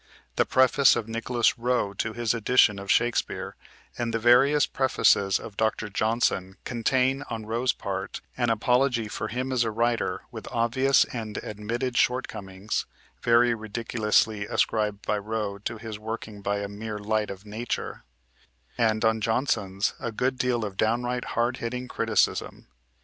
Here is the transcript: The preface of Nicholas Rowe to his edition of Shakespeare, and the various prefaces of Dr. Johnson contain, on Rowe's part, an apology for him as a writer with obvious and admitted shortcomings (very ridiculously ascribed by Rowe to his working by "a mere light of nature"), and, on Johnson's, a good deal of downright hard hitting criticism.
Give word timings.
The 0.35 0.47
preface 0.47 0.95
of 0.95 1.07
Nicholas 1.07 1.59
Rowe 1.59 1.93
to 1.93 2.13
his 2.13 2.33
edition 2.33 2.79
of 2.79 2.89
Shakespeare, 2.89 3.55
and 3.99 4.11
the 4.11 4.17
various 4.17 4.65
prefaces 4.65 5.37
of 5.39 5.57
Dr. 5.57 5.89
Johnson 5.89 6.57
contain, 6.65 7.21
on 7.29 7.45
Rowe's 7.45 7.71
part, 7.71 8.19
an 8.35 8.49
apology 8.49 9.07
for 9.07 9.27
him 9.27 9.51
as 9.51 9.63
a 9.63 9.69
writer 9.69 10.23
with 10.31 10.47
obvious 10.51 11.05
and 11.05 11.37
admitted 11.43 11.97
shortcomings 11.97 12.87
(very 13.21 13.53
ridiculously 13.53 14.47
ascribed 14.47 15.05
by 15.05 15.19
Rowe 15.19 15.59
to 15.59 15.77
his 15.77 15.99
working 15.99 16.41
by 16.41 16.61
"a 16.61 16.67
mere 16.67 16.97
light 16.97 17.29
of 17.29 17.45
nature"), 17.45 18.03
and, 18.79 19.05
on 19.05 19.21
Johnson's, 19.21 19.93
a 19.99 20.11
good 20.11 20.35
deal 20.39 20.65
of 20.65 20.77
downright 20.77 21.25
hard 21.37 21.57
hitting 21.57 21.87
criticism. 21.87 22.65